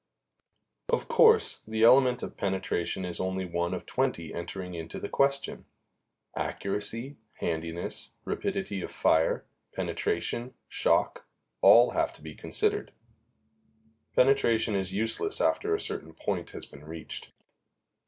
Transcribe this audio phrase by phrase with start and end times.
[0.89, 5.65] Of course, the element of penetration is only one of twenty entering into the question;
[6.35, 9.45] accuracy, handiness, rapidity of fire,
[9.75, 11.27] penetration, shock
[11.61, 12.93] all have to be considered.
[14.15, 17.29] Penetration is useless after a certain point has been reached.